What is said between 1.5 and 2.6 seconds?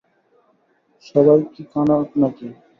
কি কানা নাকি।